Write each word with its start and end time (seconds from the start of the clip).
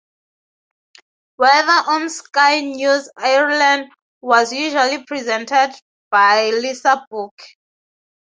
Weather 1.37 1.89
on 1.91 2.09
Sky 2.09 2.61
News 2.61 3.07
Ireland 3.15 3.91
was 4.19 4.51
usually 4.51 5.03
presented 5.05 5.75
by 6.09 6.49
Lisa 6.49 7.05
Burke. 7.11 7.45